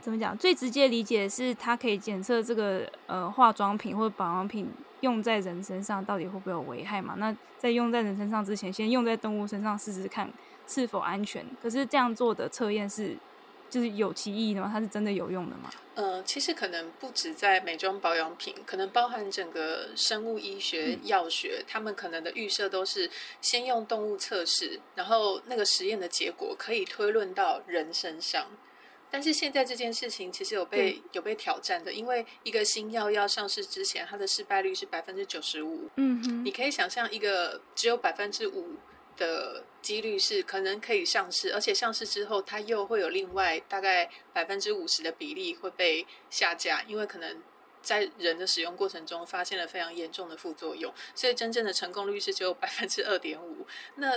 [0.00, 4.68] 怎么讲，最直接理解是它可以检测这个呃化妆品或者保养品
[5.00, 7.14] 用在人身上到底会不会有危害嘛？
[7.18, 10.32] 那在用在人身上之前，先用在动物身上试试看。
[10.70, 11.44] 是否安全？
[11.60, 13.16] 可是这样做的测验是，
[13.68, 14.70] 就是有其意义的吗？
[14.72, 15.68] 它是真的有用的吗？
[15.96, 28.46] 呃，其实可能不止在美妆保养品，可能包含整个生物医学、药学，嗯、他们可能的预设都是先用动物测试，然后那个实验的结果可以推论到人身上。
[29.10, 35.88] 但是现在这件事情其实有被有被挑战的，因为一个新药要上市之前，它的失败率是百分之九十五。
[35.96, 38.76] 嗯哼，你可以想象一个只有百分之五。
[39.20, 47.42] 的几率是可能可以上市，而且上市之后，它又会有另外大概百分之五十的比例会被下架，因为可能
[47.82, 53.66] 在人的使用过程中发现了非常严重的副作用，所以真正的成功率是只有 百分之二点五。
[53.96, 54.12] 那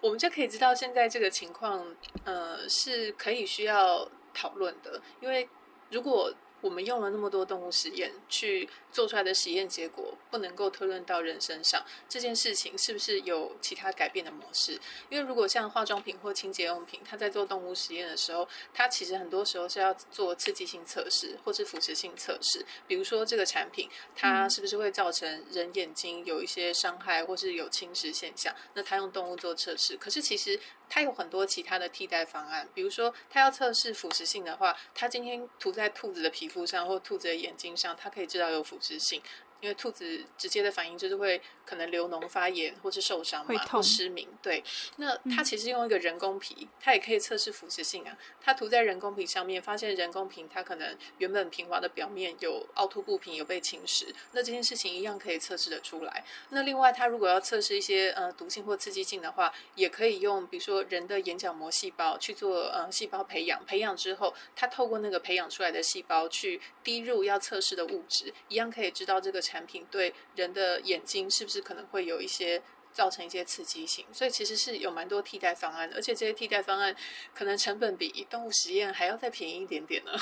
[0.00, 5.48] 我们就可以知道，现在这个情况，呃，是可以需要讨论的，因为
[5.90, 6.32] 如果。
[6.64, 14.80] 我们用了那么多动物实验去做出来的实验结果不能够推论到人身上，这件事情是不是有其他改变的模式？
[15.10, 30.58] 因为如果像化妆品或清洁用品，它在做动物实验的时候，它其实很多时候是要做刺激性测试或是腐蚀性测试，比如说这个产品它是不是会造成人眼睛有一些伤害或是有侵蚀现象，那它用动物做测试，可是其实。
[30.94, 39.20] 它有很多其他的替代方案，比如说它要测试腐蚀性的话，它今天涂在兔子的皮肤上或兔子的眼睛上，它可以知道有腐蚀性。
[39.64, 44.28] 因为兔子直接的反应就是会可能流脓、发炎或是受伤嘛，或失明。
[44.42, 44.62] 对，
[44.96, 48.14] 那它其实用一个人工皮，它也可以测试腐蚀性啊。
[48.42, 54.04] 它涂在人工皮上面，发现人工皮它可能原本平滑的表面有凹凸不平，有被侵蚀。
[54.32, 56.22] 那这件事情一样可以测试的出来。
[56.50, 72.62] 那另外，它如果要测试一些呃毒性或刺激性的话，也可以用比如说人的眼角膜细胞去做呃细胞培养，培养之后，它透过那个培养出来的细胞去滴入要测试的物质，一样可以知道这个产品对人的眼睛是不是可能会有一些
[72.92, 76.94] 造成一些刺激性，所以其实是有蛮多替代方案的，而且这些替代方案
[77.34, 80.12] 可能成本比动物实验还要再便宜一点点呢。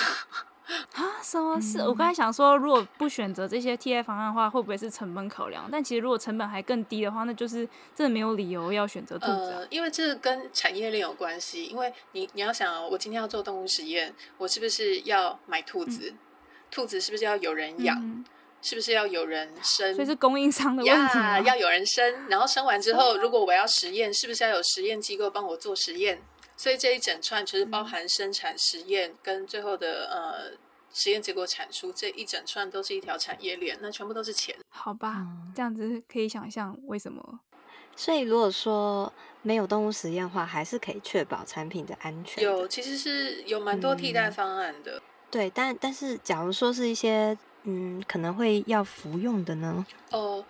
[0.93, 1.81] 啊，什么事？
[1.81, 5.69] 我刚才想说，如果不选择这些替代方案的话，会不会是成本考量？
[5.71, 9.51] 但其实如果成本还更低的话，那就是真的没有理由要选择兔子。
[9.51, 11.65] 呃，因为这跟产业链有关系。
[11.65, 16.11] 因为你你要想，我今天要做动物实验，我是不是要买兔子？
[16.13, 16.19] 嗯、
[16.71, 17.99] 兔子是不是要有人养？
[18.01, 18.25] 嗯
[18.63, 19.93] 是不是要有人生？
[19.95, 21.19] 所以是供应商的问题。
[21.19, 26.23] Yeah, 要有人生，然后生完之后，如果我要实验，是不是要有实验机构帮我做实验？
[26.57, 30.57] 所以这一整串其实包含生产、实验跟最后的呃
[30.93, 34.55] 实验结果产出，这一整串都是一条产业链，那全部都是钱。
[34.69, 37.41] 好吧，这样子可以想象为什么。
[37.97, 42.43] 所以如果说没有动物实验的话，还是可以确保产品的安全的。
[42.49, 44.99] 有，其实是有蛮多替代方案的。
[44.99, 47.37] 嗯、对，但但是假如说是一些。
[47.65, 49.87] 嗯，可能会要服用的呢。
[50.11, 50.45] 哦、呃，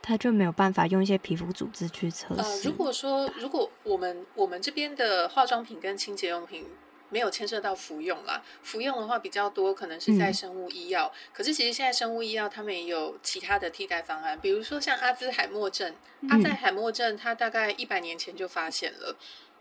[0.00, 2.40] 他就没有办法用一些皮肤组织去测试。
[2.40, 6.66] 呃，如果说如果我们我们这边的化妆品跟清洁用品
[7.10, 11.12] 没有牵涉到服用啦，服用的话比较多，可能是在生物医药。
[11.14, 19.14] 嗯、可是其实现在生物医药他们也有其他的替代方案，比如说像阿兹海默症，嗯、阿兹海默症它大概一百年前就发现了，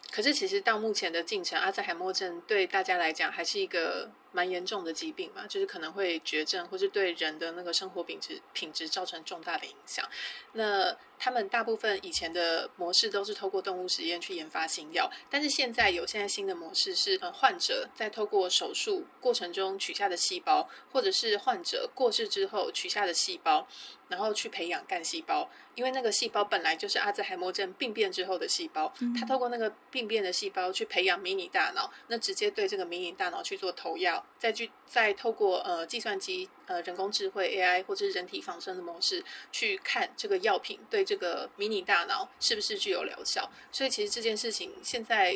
[0.10, 4.10] 可是其实到目前的进程，阿兹海默症对大家来讲还是一个。
[4.32, 10.08] 蛮严重的疾病嘛，就是可能会绝症，或是对人的那个生活品质品质造成重大的影响。
[10.54, 23.68] 那他们大部分以前的模式都是透过动物实验去研发新药，但是现在有现在新的模式是，呃，患者在透过手术过程中取下的细胞，或者是患者过世之后取下的细胞，
[24.08, 34.21] 然后去培养干细胞，因为那个细胞本来就是阿兹海默症病变之后的细胞，它透过那个病变的细胞去培养迷你大脑，那直接对这个迷你大脑去做投药。
[34.38, 45.36] 再去再透过呃计算机呃人工智慧 AI 或者是人体仿生的模式去看这个药品对这个迷你大脑是不是具有疗效，所以其实这件事情现在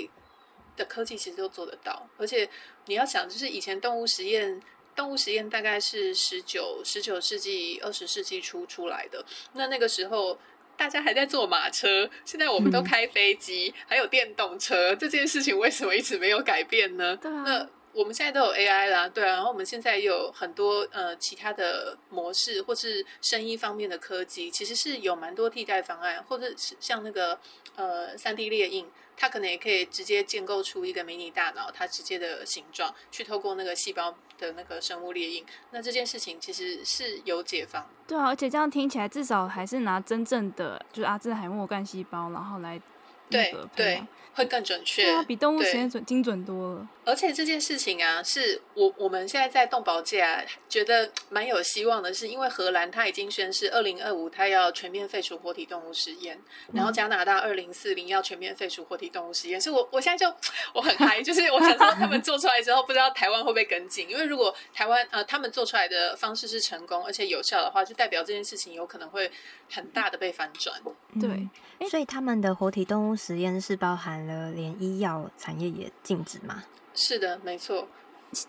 [0.76, 2.50] 的科技其实都做得到，而且
[2.88, 4.62] 你要想，就是以前动物实验，
[4.96, 10.38] 动物实验大概是十九十九世纪二十世纪初出来的，那那个时候
[10.76, 17.16] 大家还在坐马车，现在我们都开飞机，嗯、还有电动车，这件事情为什么一直没有改变呢？
[17.16, 17.44] 对啊。
[17.46, 27.40] 那我们现在都有 AI 啦，对啊，然后我们现在也有很多呃其他的模式，或是生意方面的科技，其实是有蛮多替代方案，或者是像那个
[27.78, 37.90] 呃三 D 列印，它可能也可以直接建构出一个迷你大脑，它直接的形状，去透过那个细胞的那个生物列印，那这件事情其实是有解放。
[38.06, 42.82] 对啊，而且这样听起来至少还是拿真正的就是阿兹海默干细胞，然后来
[43.30, 44.04] 那个对对。
[44.36, 46.88] 会更准确，对啊，比动物实验准精准多了。
[47.06, 56.36] 而且这件事情啊，是我我们现在在动保界啊，觉得蛮有希望的是，是因为荷兰它已经宣示二零二五它要全面废除活体动物实验，
[56.68, 59.62] 嗯、然后加拿大二零四零要全面废除活体动物实验。
[59.62, 60.36] 所以我我现在就
[60.74, 64.10] 我很嗨，就是我想说他们做出来之后，不知道台湾会不会跟进？
[64.10, 69.32] 因为如果台湾呃他们做出来的方式是成功而且有效的话，就代表这件事情有可能会
[69.72, 70.82] 很大的被反转。
[71.22, 74.25] 对，嗯、所以他们的活体动物实验是包含。
[74.52, 76.64] 连医药产业也禁止吗？
[76.94, 77.88] 是的，没错。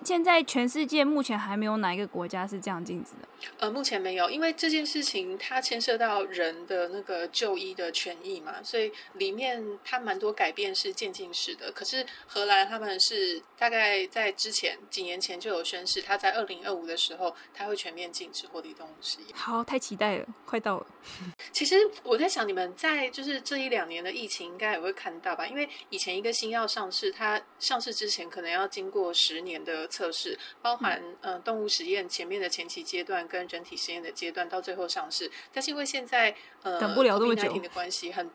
[0.04, 3.28] 现在全世界目前还没有哪一个国家是这样禁止的。
[3.58, 11.70] 呃，目前没有，因为这件事情它牵涉到人的那个就医的权益嘛，所以里面它蛮多改变是渐进式的。
[11.70, 19.36] 可是荷兰他们是大概在之前几年前就有宣誓，他在二零二五的时候他会全面禁止活体动物实验。
[19.36, 20.86] 好，太期待了，快到了。
[21.52, 25.46] 其实我在想，你们在就是这一两年的疫情应该也会看到吧？
[25.46, 29.75] 因为以前一个新药上市，它上市之前可能要经过十年的。
[29.80, 35.30] 的测试包含呃动物实验前面的前期阶段跟人体实验的阶段，到最后上市。
[35.52, 38.30] 但是因为现在呃等不了那么久的关系，很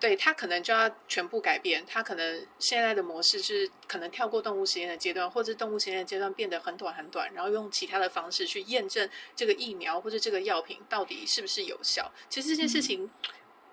[0.00, 1.84] 对它可能就要全部改变。
[1.86, 12.12] 它可能现在的模式是可能跳过动物实验的阶段，或者动物实验的阶段变得很短很短，然后用其他的方式去验证这个疫苗或者这个药品到底是不是有效。
[12.28, 13.10] 其实这件事情，嗯、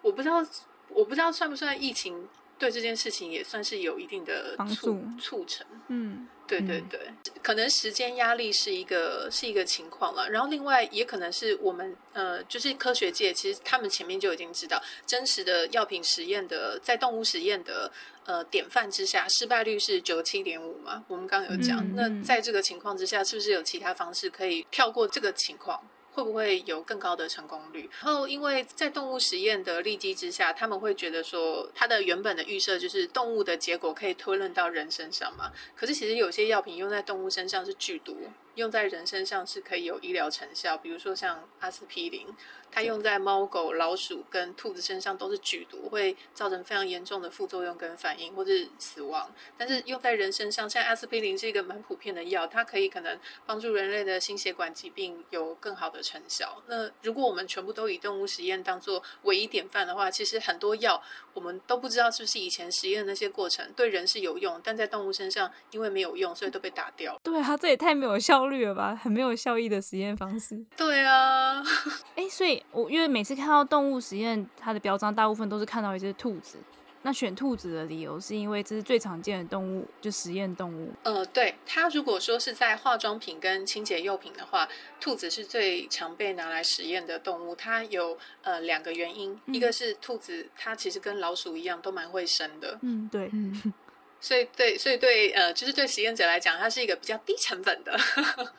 [0.02, 0.45] 我不知道
[0.89, 2.30] 我不知道算不算疫情。
[2.62, 5.65] 对这件事情也算是有一定的促促成。
[5.88, 6.28] 嗯，
[6.60, 10.30] 对对对，嗯、可能时间压力是一个是一个情况了。
[10.30, 17.92] 然后另外也可能是我们呃，就是科学界其实他们前面就已经知道，真实的药品实验的在动物实验的
[18.26, 21.04] 呃典范之下，失败率是九十七点五嘛。
[21.08, 25.82] 我们刚刚有讲，嗯、那在这个情况之下，是不是有其他方式可以跳过这个情况？
[26.13, 27.89] 会不会有更高的成功率？
[28.04, 35.52] 然后，因为在动物实验的利基之下，他们会觉得说，它的原本的预设就是动物的结果可以推论到人身上嘛。
[35.76, 38.17] 可是，其实有些药品用在动物身上是剧毒。
[38.56, 42.28] 用在人身上是可以有医疗成效，比如说像阿司匹林，
[42.70, 49.34] 它用在猫狗、老鼠跟兔子身上都是剧毒，会造成非常严重的副作用跟反应或者是死亡。
[49.58, 56.62] 但是用在人身上，像阿司匹林是一个蛮普遍的药，它可以可能帮助人类的心血管疾病有更好的成效。
[56.68, 61.02] 那如果我们全部都以动物实验当做唯一典范的话，其实很多药
[61.34, 67.16] 我们都不知道是不是以前实验的那些过程对人是有用，但在动物身上因为没有用，所以都被打掉。
[67.24, 68.42] 对啊，这也太没有效。
[68.42, 70.64] 效率了吧，很没有效益的实验方式。
[70.78, 71.64] 对啊，
[72.16, 76.60] 哎，所以我因为每次看到动物实验，它的标章大部分都是看到一只兔子。
[77.04, 80.92] 那选兔子的理由是因为这是最常见的动物，就实验动物。
[81.02, 87.56] 呃，对，它如果说是在化妆品跟清洁用品的话，兔子是最常被拿来实验的动物。
[87.56, 92.78] 它有呃两个原因，嗯、一个是兔子它其实跟老鼠一样都蛮会生的。
[92.84, 93.74] 嗯，对，嗯。
[94.22, 98.00] 所以对，所以对，呃，就是对实验者来讲，它是一个比较低成本的。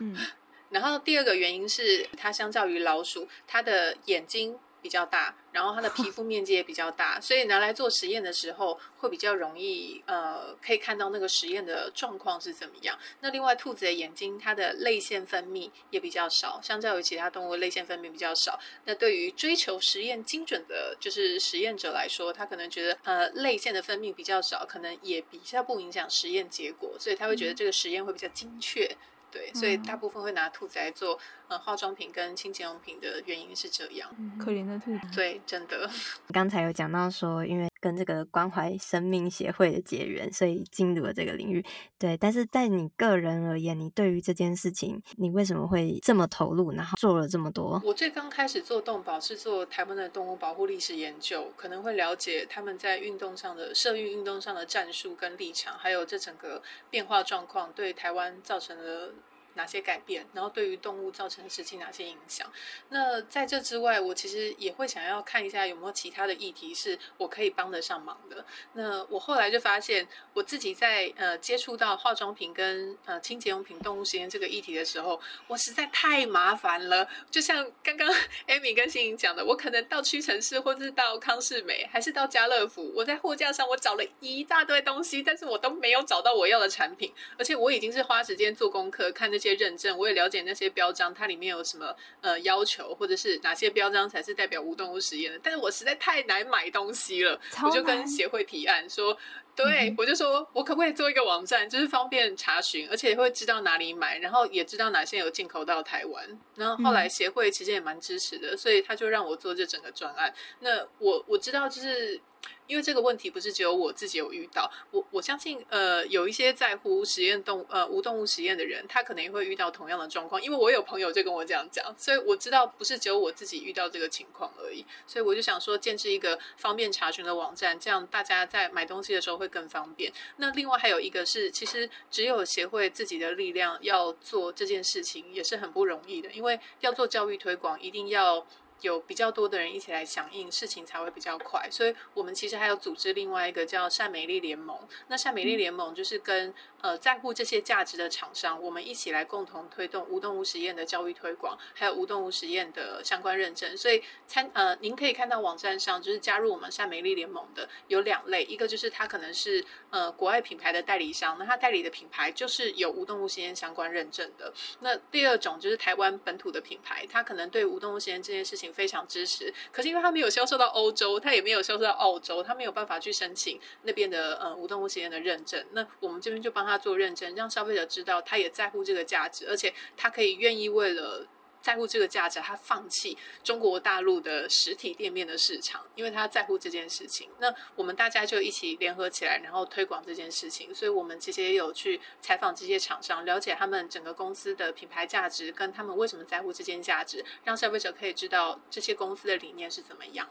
[0.00, 0.14] 嗯，
[0.70, 12.98] 然后第二个原因是，它相较于老鼠，它的眼睛比较大，然后它的皮肤 面积也比较大，所以拿来做实验的时候会比较容易，呃，可以看到那个实验的状况是怎么样。
[13.20, 18.58] 那另外，兔子的眼睛，它的泪腺分泌也比较少，相较于其他动物，泪腺分泌比较少。
[18.86, 28.96] 那对于追求实验精准的，就是实验者来说，他可能觉得，呃，泪腺的分泌比较少，可能也比较不影响实验结果，所以他会觉得这个实验会比较精确。
[29.32, 31.18] 对，所以大部分会拿兔子来做
[31.48, 34.08] 呃化妆品跟清洁用品的原因是这样。
[34.38, 35.06] 可怜的兔子。
[35.14, 35.90] 对，真的。
[36.32, 41.62] 刚才有讲到说，因为跟这个关怀生命协会的结缘，所以进入了这个领域。
[41.98, 47.82] 对，但是在你个人而言，你对于这件事情，你为什么会这么投入，然后做了这么多？
[47.84, 59.12] 我最刚开始做动保是做台湾的动物保护历史研究，可能会了解他们在运动上的社运运动上的战术跟立场，还有这整个变化状况对台湾造成了
[59.54, 62.50] 哪些改变，然后对于动物造成实际哪些影响？
[62.88, 68.42] 那在这之外，我其实也会想要看一下有没有其他的议题是我可以帮得上忙的。
[68.72, 77.06] 那我后来就发现，我自己在呃接触到化妆品跟呃清洁用品动物实验这个议题的时候，我实在太麻烦了。
[77.30, 78.08] 就像刚刚
[78.46, 89.41] Amy 跟欣颖讲的，我可能到屈臣氏，或是到康是美，还是到家乐福，我在货架上我找了一大堆东西，但是我都没有找到我要的产品，而且我已经是花时间做功课看那。
[89.42, 95.38] 些认证，我也了解那些标章，它里面有什么呃要求，或者是哪些标章才是代表无动物实验的。
[95.42, 99.16] 但是我实在太难买东西了，我就跟协会提案说，
[99.56, 106.40] 对、嗯、我就说我可不可以做一个网站，就是方便查询，而且会知道哪里买，然后也知道哪些有进口到台湾。
[106.54, 110.32] 然后后来协会其实也蛮支持的，所以他就让我做这整个专案。
[110.60, 112.20] 那我我知道就是。
[112.66, 120.42] 因为这个问题不是只有我自己有遇到，我我相信，呃，有一些在乎实验动呃无动物实验的人，他可能也会遇到同样的状况。
[120.42, 124.86] 因为我有朋友就跟我这样讲，所以我知道不是只有我自己遇到这个情况而已。
[125.06, 130.10] 所以我就想说，建置一个方便查询的网站，这样大家在买东西的时候会更方便。
[130.36, 138.46] 那另外还有一个是，其实只有协会自己的力量要做这件事情也是很不容易的，因为要做教育推广，一定要。
[138.82, 141.68] 有比较多的人一起来响应，事情才会比较快。
[141.70, 144.76] 所以，我们其实还有组织另外一个叫善美丽联盟。
[145.08, 153.76] 那善美丽联盟就是跟呃在乎这些价值的厂商，我们一起来共同推动无动物实验的教育推广，还有无动物实验的相关认证。
[153.76, 164.52] 所以参呃，您可以看到网站上就是加入我们善美丽联盟的有两类，一个就是他可能是呃国外品牌的代理商，那他代理的品牌就是有无动物实验相关认证的。
[164.80, 168.71] 那第二种就是台湾本土的品牌，他可能对无动物实验这件事情。
[168.72, 175.64] 非常支持，可是因为他没有销售到欧洲，他也没有销售到澳洲，他没有办法去申请那边的呃无动物实验的认证。
[175.72, 181.26] 那我们这边就帮他做认证，让消费者知道他也在乎这个价值，而且他可以愿意为了。
[181.62, 187.30] 在乎这个价值，他放弃中国大陆的实体店面的市场，因为他在乎这件事情。
[187.38, 190.74] 那我们大家就一起联合起来，然后推广这件事情。
[190.74, 200.28] 所以，我们其实也有去采访这些厂商，了解他们整个公司的品牌价值，跟他们为什么在乎这件价值，让消费者可以知道这些公司的理念是怎么样。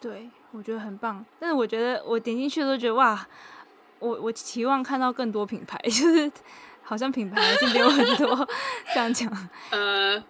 [0.00, 1.24] 对，我觉得很棒。
[1.38, 3.26] 但是我觉得我点进去都觉得哇，
[4.00, 6.30] 我我期望看到更多品牌， 就是
[6.84, 8.48] 好像品牌还是比我很多。
[8.92, 10.22] 这样讲， 呃，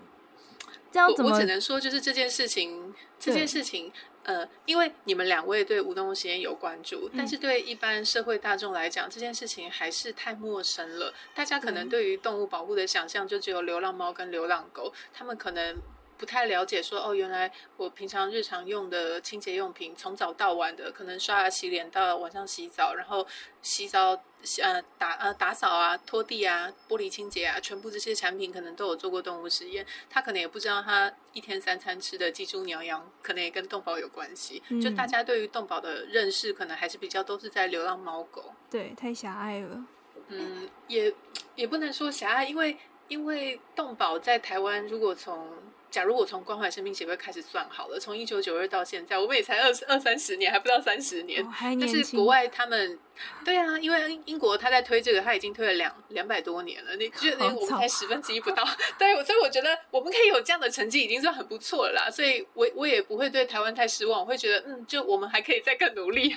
[0.91, 1.31] 这样怎么？
[1.31, 3.93] 我，我只能说，就是这件事情，这件事情。
[4.27, 11.13] 呃，因为你们两位对无动物实验有关注，但是对一般社会大众来讲，这件事情还是太陌生了。
[11.35, 15.77] 大家可能对于动物保护的想象就只有流浪猫跟流浪狗，他们可能
[16.25, 23.27] 不太了解说，哦，原来我平常日常用的清洁用品，从早到晚的，可能刷牙洗脸到晚上洗澡，然后
[23.61, 24.19] 洗澡。
[24.63, 29.87] 呃，打呃打扫啊，拖地啊，玻璃清洁啊，全部这些产品可能都有做过动物实验。
[30.11, 34.63] 他可能也不知道，他一天三餐吃的鸡猪牛羊，可能也跟动保有关系。
[34.69, 34.79] 嗯。
[34.79, 38.53] 就大家对于动保的认识，可能还是比较都是在流浪猫狗。
[38.71, 39.83] 对，太狭隘了。
[40.29, 41.15] 嗯，也
[41.55, 42.77] 也不能说狭隘，因为
[43.09, 45.57] 因为动保在台湾，如果从
[45.95, 51.47] 假如我从关怀生命协会开始算好了，从一九九二到现在，我们也才二二三十年，还不到三十年。
[51.81, 52.99] 但是国外他们，
[53.45, 56.97] 对啊，因为英国他在推这个，他已经推了两两百多年了。
[56.97, 58.65] 你觉得我们才十分之一不到？
[58.99, 62.11] 对，所以我觉得我们可以有这样的成绩，已经算很不错了啦。
[62.11, 66.37] 所以我我也不会对台湾太失望，我会觉得嗯，就我们还可以再更努力。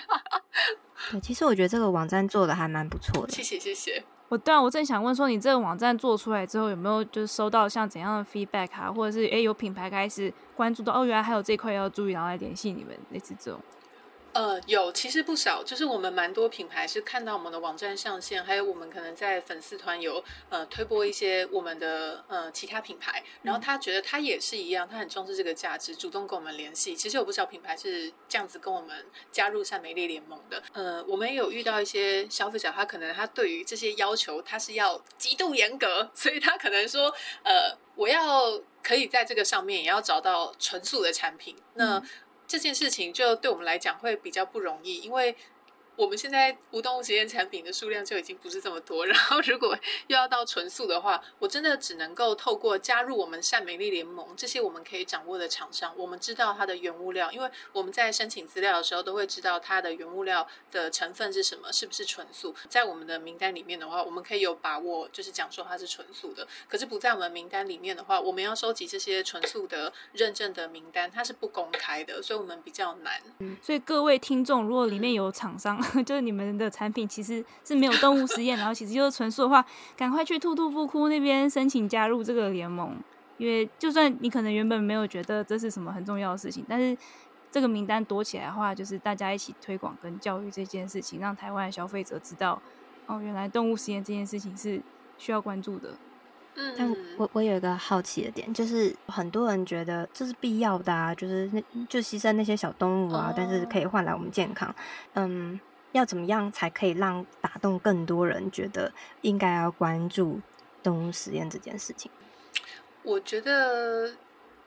[1.10, 3.34] 对，其实我觉得这个网站做的还蛮不错的。
[3.34, 4.04] 谢谢谢谢。
[4.30, 13.60] 我对啊，我正想问说，你这个网站做出来之后，有没有就是收到像怎样的 feedback 啊，或者是诶有品牌开始关注到哦，原来还有这块要注意，然后来联系你们类似这种。
[14.38, 26.96] 呃，有，其实不少，就是我们蛮多品牌是看到我们的网站上线，还有我们可能在粉丝团有呃推播一些我们的呃其他品牌，然后他觉得他也是一样，他很重视这个价值，主动跟我们联系。
[26.96, 30.62] 其实有不少品牌是这样子跟我们加入善美丽联盟的。
[30.72, 37.12] 呃，我们也有遇到一些消费者，他可能他对于这些要求他是要极度严格，所以他可能说，
[37.42, 41.56] 呃，我要可以在这个上面也要找到纯素的产品。
[41.74, 42.04] 那、嗯
[42.48, 45.36] 这件事情就对我们来讲会比较不容易，因为。
[45.98, 49.76] 我们现在无动物实验产品的数量就已经不是这么多，然后如果
[50.06, 62.54] 又要到纯素的话，我真的只能够透过加入我们善美丽联盟这些我们可以掌握的厂商，我们知道它的原物料，因为我们在申请资料的时候都会知道它的原物料的成分是什么，是不是纯素。
[62.70, 66.48] 在我们的名单里面的话，我们可以有把握，就是讲说它是纯素的。
[66.70, 73.20] 可是不在我们名单里面的话，我们要收集这些纯素的认证的名单，它是不公开的，所以我们比较难。
[73.64, 75.87] 所以各位听众，如果里面有厂商。
[76.06, 79.66] 就是你们的产品其实是没有动物实验，然后其实就是纯素的话，
[79.96, 82.96] 赶快去兔兔不哭那边申请加入这个联盟，
[83.38, 86.98] 因为就算你可能原本没有觉得这是什么很重要的事情，但是
[87.52, 92.62] 这个名单多起来的话，就是大家一起推广跟教育这件事情，让台湾的消费者知道，
[93.06, 94.82] 哦，原来动物实验这件事情是
[95.18, 95.90] 需要关注的。
[96.56, 104.74] 嗯，但我我有一个好奇的点，就是很多人觉得这是必要的啊，就是那就牺牲那些小动物啊，但是可以换来我们健康，
[105.14, 105.60] 嗯。
[105.98, 110.40] 要怎么样才可以让打动更多人觉得应该要关注
[110.84, 112.10] 动物实验这件事情？
[113.04, 114.14] 我觉得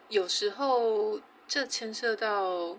[0.09, 2.77] 有时候这牵涉到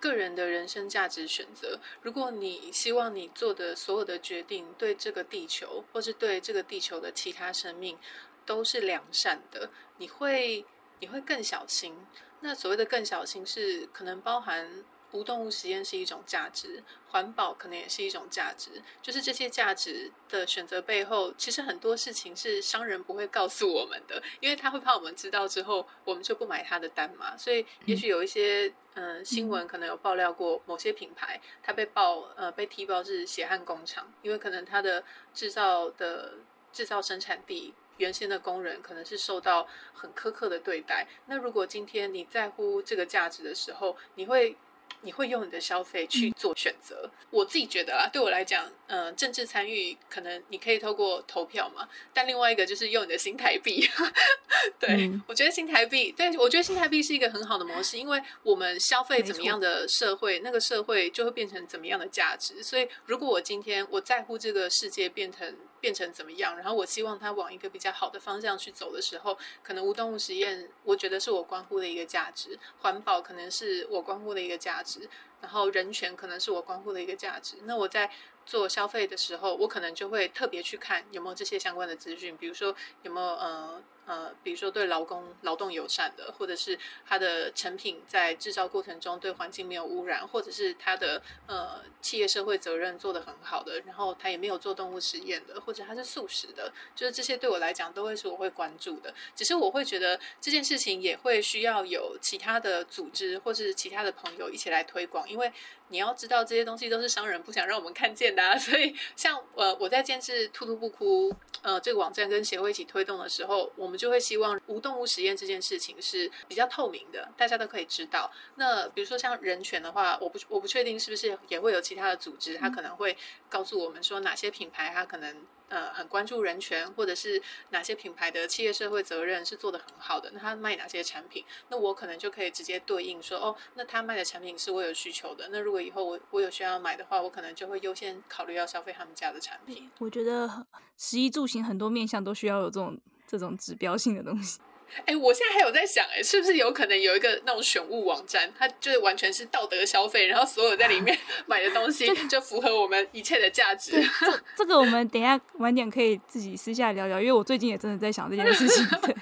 [0.00, 1.78] 个人的人生价值选择。
[2.02, 7.96] 如果你希望你做的所有的决定对这个地球，或是对这个地球的其他生命
[8.44, 10.64] 都是良善的，你会
[11.00, 11.94] 你会更小心。
[12.40, 14.84] 那所谓的更小心是可能包含。
[15.14, 18.82] 无动物实验是一种价值，环保可能也是一种价值。
[19.00, 27.36] 就是这些价值的选择背后，其实很多事情是商人不会告诉我们的，因为他会怕我们知道之后，我们就不买他的单嘛。
[27.36, 36.34] 所以，也许有一些嗯、呃、新闻可能有爆料过，某些品牌它被爆呃被踢爆是血汗工厂，因为可能它的制造的
[36.72, 41.06] 制造生产地原先的工人可能是受到很苛刻的对待。
[41.26, 44.56] 那如果今天你在乎这个价值的时候，你会。
[45.04, 47.02] 你会用你的消费去做选择。
[47.04, 47.10] 嗯。
[47.30, 53.88] 我自己觉得啦，对我来讲，嗯、呃，政治参与可能你可以透过投票嘛，但另外一个就是用你的新台币。
[54.78, 62.62] 对、嗯、我觉得新台币，对我觉得新台币是一个很好的模式，因为我们消费怎么样的社会，那个社会就会变成怎么样的价值。
[62.62, 75.10] 所以，如果我今天我在乎这个世界变成变成怎么样，然后我希望它往一个比较好的方向去走的时候，可能无动物实验，我觉得是我关乎的一个价值；环保可能是我关乎的一个价值。
[75.42, 78.10] 然后人权可能是我关乎的一个价值，那我在
[78.46, 99.14] 做消费的时候，我可能就会特别去看有没有这些相关的资讯，比如说有没有呃呃，比如说对劳工劳动友善的，或者是它的成品在制造过程中对环境没有污染，或者是它的呃企业社会责任做得很好的，然后它也没有做动物实验的，或者它是素食的，就是这些对我来讲都会是我会关注的。
[99.34, 105.52] 只是我会觉得这件事情也会需要有其他的组织或是其他的朋友一起来推广，因为
[105.88, 108.56] 你要知道这些东西都是商人不想让我们看见的啊。
[108.58, 118.30] 所以像呃我在监制兔兔不哭呃这个网站跟协会一起推动的时候，我们就会希望无动物实验这件事情是比较透明的，大家都可以知道。
[118.56, 123.16] 那比如说像人权的话，我不我不确定是不是也会有其他的组织，他可能会
[123.48, 125.36] 告诉我们说哪些品牌他可能。
[125.68, 139.90] 呃，很关注人权，或者是哪些品牌的企业社会责任是做得很好的，那他卖哪些产品，那我可能就可以直接对应说，哦，那他卖的产品是我有需求的，那如果以后我我有需要买的话，我可能就会优先考虑要消费他们家的产品。
[139.98, 144.60] 我觉得食衣住行很多面向都需要有这种这种指标性的东西。
[145.06, 153.92] 哎，我现在还有在想，哎，是不是有可能有一个那种选物网站，它就是完全是道德消费，然后所有在里面 买的东西就符合我们一切的价值。
[154.20, 158.86] 这这个我们等一下晚点可以自己私下聊聊，因为我最近也真的在想这件事情。
[159.02, 159.14] 对，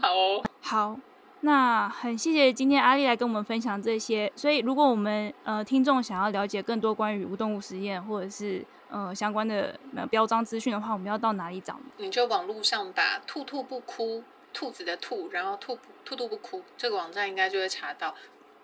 [0.00, 0.98] 好哦，好，
[1.40, 4.30] 那很谢谢今天阿丽来跟我们分享这些。
[4.36, 9.78] 所以如果我们呃听众想要了解更多关于无动物实验或者是呃相关的
[10.10, 11.86] 标章资讯的话，我们要到哪里找呢？
[11.96, 14.22] 你就网络上打“兔兔不哭”。
[14.52, 18.14] 兔子的兔，然后兔兔兔不哭，这个网站应该就会查到。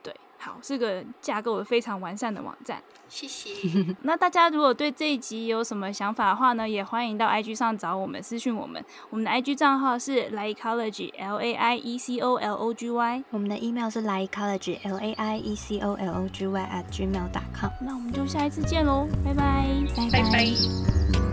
[0.03, 2.83] 对，好，是个架构非常完善的网站。
[3.09, 3.55] 谢谢。
[4.03, 8.85] 那大家如果对这一集有什么想法的话呢，也欢迎到 IG 上找我们私讯我们。
[9.11, 14.03] 我们的 IG 账号是 Laiecology L A I E C O L O G Y，我们的 email 是
[14.03, 17.71] Laiecology L A I E C O L O G Y at gmail dot com。
[17.81, 19.67] 那我们就下一次见喽，拜拜，
[20.11, 21.24] 拜拜。